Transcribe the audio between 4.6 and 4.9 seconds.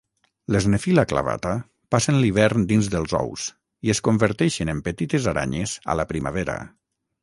en